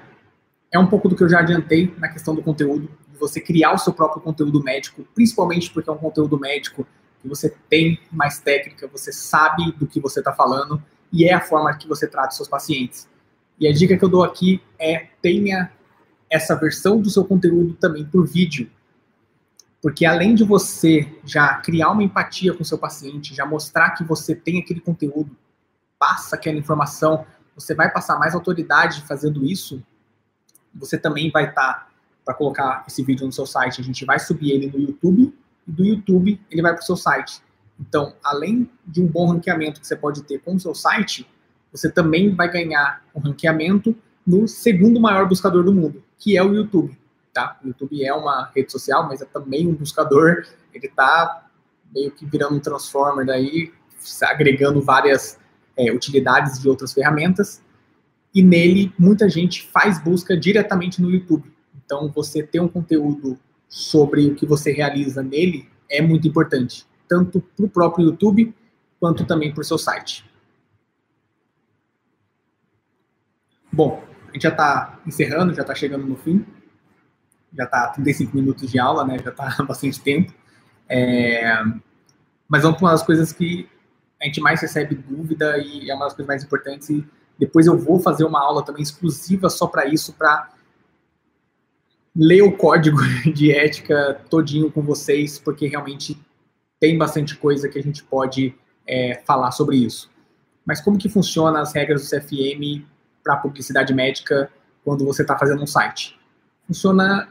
[0.72, 3.72] é um pouco do que eu já adiantei na questão do conteúdo, de você criar
[3.72, 6.88] o seu próprio conteúdo médico, principalmente porque é um conteúdo médico
[7.22, 11.40] que você tem mais técnica, você sabe do que você está falando e é a
[11.42, 13.08] forma que você trata seus pacientes.
[13.60, 15.72] E a dica que eu dou aqui é tenha
[16.32, 18.72] essa versão do seu conteúdo também por vídeo.
[19.84, 24.36] Porque além de você já criar uma empatia com seu paciente, já mostrar que você
[24.36, 25.38] tem aquele conteúdo,
[26.00, 27.26] passa aquela informação,
[27.58, 29.84] você vai passar mais autoridade fazendo isso,
[30.74, 31.88] você também vai estar, tá,
[32.24, 35.34] para colocar esse vídeo no seu site, a gente vai subir ele no YouTube,
[35.67, 37.42] e do YouTube ele vai para o seu site.
[37.79, 41.27] Então, além de um bom ranqueamento que você pode ter com o seu site,
[41.71, 46.54] você também vai ganhar um ranqueamento no segundo maior buscador do mundo, que é o
[46.54, 46.98] YouTube.
[47.34, 47.58] Tá?
[47.63, 50.46] O YouTube é uma rede social, mas é também um buscador.
[50.73, 51.48] Ele está
[51.94, 53.73] meio que virando um transformer daí,
[54.23, 55.40] agregando várias
[55.78, 57.62] é, utilidades de outras ferramentas,
[58.34, 61.52] e nele muita gente faz busca diretamente no YouTube.
[61.86, 67.40] Então, você ter um conteúdo sobre o que você realiza nele é muito importante, tanto
[67.40, 68.54] para o próprio YouTube
[69.00, 70.25] quanto também para o seu site.
[73.71, 76.46] Bom, a gente já está encerrando, já está chegando no fim.
[77.54, 79.17] Já está 35 minutos de aula, né?
[79.23, 80.34] Já está bastante tempo.
[80.90, 81.63] É...
[82.48, 83.69] Mas vamos para uma das coisas que
[84.22, 87.06] a gente mais recebe dúvida e é uma das coisas mais importantes e
[87.38, 90.52] Depois eu vou fazer uma aula também exclusiva só para isso, para
[92.15, 92.98] ler o código
[93.32, 96.20] de ética todinho com vocês, porque realmente
[96.80, 98.56] tem bastante coisa que a gente pode
[98.88, 100.10] é, falar sobre isso.
[100.65, 102.84] Mas como que funciona as regras do CFM
[103.24, 104.52] para publicidade médica
[104.84, 106.20] quando você está fazendo um site?
[106.65, 107.30] Funciona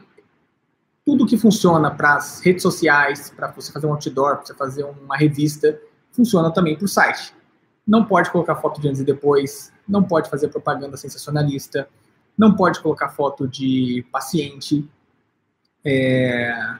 [1.05, 4.83] tudo que funciona para as redes sociais, para você fazer um outdoor, para você fazer
[4.83, 5.79] uma revista,
[6.17, 7.33] funciona também para o site.
[7.87, 11.87] Não pode colocar foto de antes e depois, não pode fazer propaganda sensacionalista,
[12.37, 14.89] não pode colocar foto de paciente,
[15.85, 16.75] é,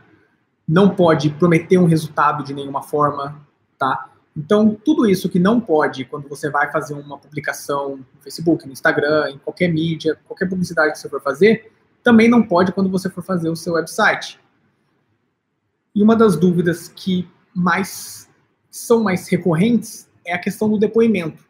[0.68, 3.40] não pode prometer um resultado de nenhuma forma,
[3.78, 4.10] tá?
[4.36, 8.74] Então, tudo isso que não pode quando você vai fazer uma publicação no Facebook, no
[8.74, 11.72] Instagram, em qualquer mídia, qualquer publicidade que você for fazer,
[12.04, 14.40] também não pode quando você for fazer o seu website.
[15.96, 18.27] E uma das dúvidas que mais
[18.70, 21.46] são mais recorrentes é a questão do depoimento.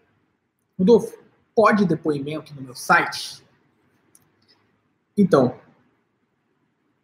[0.78, 1.18] Rodolfo,
[1.56, 3.44] pode depoimento no meu site?
[5.18, 5.60] Então,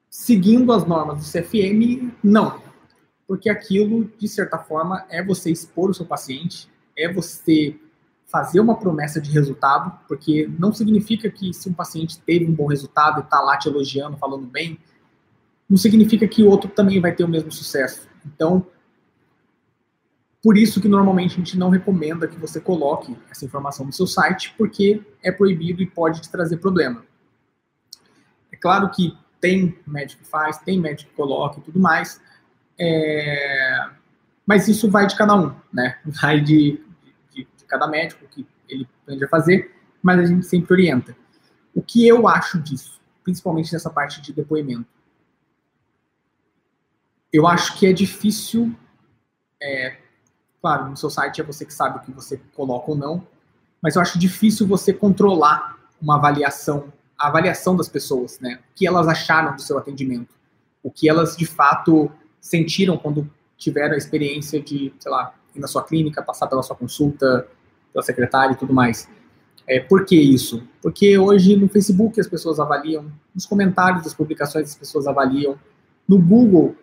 [0.09, 2.61] seguindo as normas do CFM, não.
[3.27, 7.75] Porque aquilo, de certa forma, é você expor o seu paciente, é você
[8.27, 12.67] fazer uma promessa de resultado, porque não significa que se um paciente teve um bom
[12.67, 14.77] resultado e está lá te elogiando, falando bem,
[15.69, 18.07] não significa que o outro também vai ter o mesmo sucesso.
[18.25, 18.65] Então,
[20.43, 24.05] por isso que normalmente a gente não recomenda que você coloque essa informação no seu
[24.05, 27.05] site, porque é proibido e pode te trazer problema.
[28.51, 32.21] É claro que tem médico que faz, tem médico que coloca e tudo mais.
[32.77, 33.89] É...
[34.45, 35.97] Mas isso vai de cada um, né?
[36.05, 36.83] Vai de,
[37.31, 41.15] de, de cada médico que ele aprende a fazer, mas a gente sempre orienta.
[41.73, 44.85] O que eu acho disso, principalmente nessa parte de depoimento?
[47.31, 48.75] Eu acho que é difícil.
[49.61, 50.02] É,
[50.63, 53.27] claro, no seu site é você que sabe o que você coloca ou não,
[53.81, 58.59] mas eu acho difícil você controlar uma avaliação a avaliação das pessoas, né?
[58.71, 60.35] O que elas acharam do seu atendimento,
[60.81, 62.11] o que elas de fato
[62.41, 66.75] sentiram quando tiveram a experiência de, sei lá, ir na sua clínica, passar pela sua
[66.75, 67.47] consulta,
[67.93, 69.07] pela secretária e tudo mais.
[69.65, 70.67] É, por que isso?
[70.81, 75.57] Porque hoje no Facebook as pessoas avaliam, nos comentários das publicações as pessoas avaliam,
[76.05, 76.75] no Google,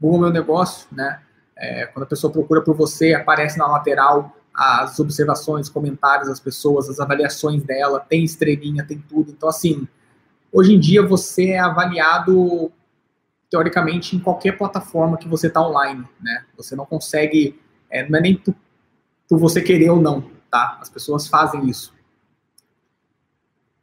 [0.00, 1.20] Google Meu Negócio, né?
[1.56, 6.88] É, quando a pessoa procura por você, aparece na lateral as observações, comentários das pessoas,
[6.88, 9.32] as avaliações dela, tem estrelinha, tem tudo.
[9.32, 9.86] Então, assim,
[10.52, 12.70] hoje em dia você é avaliado
[13.50, 16.44] teoricamente em qualquer plataforma que você está online, né?
[16.56, 18.54] Você não consegue, é, não é nem por,
[19.28, 20.78] por, você querer ou não, tá?
[20.80, 21.92] As pessoas fazem isso.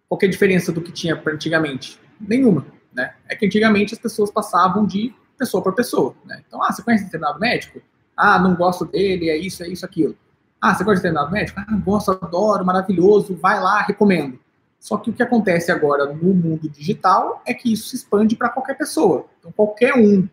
[0.07, 1.99] Qual é a diferença do que tinha antigamente?
[2.19, 3.15] Nenhuma, né?
[3.27, 6.43] É que antigamente as pessoas passavam de pessoa por pessoa, né?
[6.47, 7.81] Então, ah, você conhece determinado médico?
[8.15, 10.15] Ah, não gosto dele, é isso, é isso, aquilo.
[10.61, 11.59] Ah, você gosta de determinado médico?
[11.59, 14.39] Ah, gosto, adoro, maravilhoso, vai lá, recomendo.
[14.79, 18.49] Só que o que acontece agora no mundo digital é que isso se expande para
[18.49, 19.25] qualquer pessoa.
[19.39, 20.29] Então, qualquer um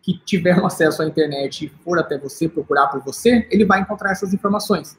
[0.00, 3.80] que tiver um acesso à internet e for até você, procurar por você, ele vai
[3.80, 4.96] encontrar essas informações.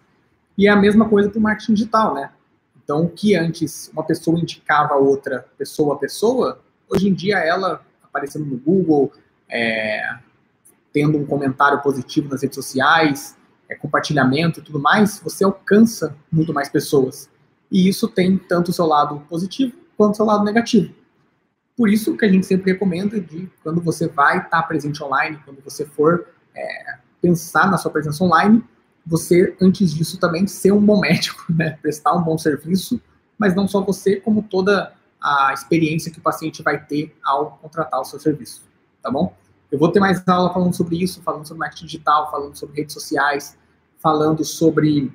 [0.57, 2.29] E é a mesma coisa para o marketing digital, né?
[2.83, 6.59] Então, o que antes uma pessoa indicava a outra pessoa a pessoa,
[6.89, 7.81] hoje em dia ela
[8.13, 9.11] aparecendo no Google,
[9.53, 10.17] é,
[10.91, 13.37] tendo um comentário positivo nas redes sociais,
[13.69, 17.29] é, compartilhamento e tudo mais, você alcança muito mais pessoas.
[17.71, 20.93] E isso tem tanto o seu lado positivo quanto o seu lado negativo.
[21.77, 25.61] Por isso que a gente sempre recomenda de quando você vai estar presente online, quando
[25.63, 28.63] você for é, pensar na sua presença online,
[29.05, 31.77] você, antes disso, também ser um bom médico, né?
[31.81, 33.01] prestar um bom serviço,
[33.37, 37.99] mas não só você, como toda a experiência que o paciente vai ter ao contratar
[37.99, 38.63] o seu serviço,
[39.01, 39.35] tá bom?
[39.73, 42.93] Eu vou ter mais aula falando sobre isso, falando sobre marketing digital, falando sobre redes
[42.93, 43.57] sociais,
[43.97, 45.11] falando sobre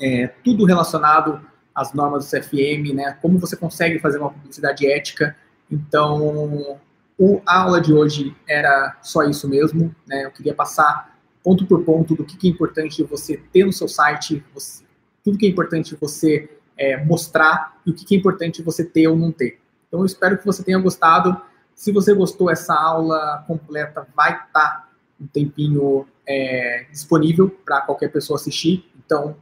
[0.00, 1.38] é, tudo relacionado
[1.74, 3.18] às normas do CFM, né?
[3.20, 5.36] Como você consegue fazer uma publicidade ética.
[5.70, 6.78] Então,
[7.18, 10.24] o, a aula de hoje era só isso mesmo, né?
[10.24, 11.14] Eu queria passar
[11.44, 14.82] ponto por ponto do que, que é importante você ter no seu site, você,
[15.22, 19.08] tudo que é importante você é, mostrar e o que, que é importante você ter
[19.08, 19.60] ou não ter.
[19.88, 21.38] Então, eu espero que você tenha gostado.
[21.78, 24.88] Se você gostou, essa aula completa vai estar tá
[25.20, 28.90] um tempinho é, disponível para qualquer pessoa assistir.
[28.98, 29.36] Então,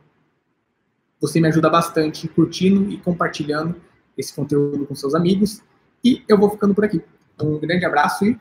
[1.18, 3.80] você me ajuda bastante curtindo e compartilhando
[4.18, 5.62] esse conteúdo com seus amigos.
[6.04, 7.02] E eu vou ficando por aqui.
[7.40, 8.38] Um grande abraço e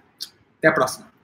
[0.58, 1.15] até a próxima.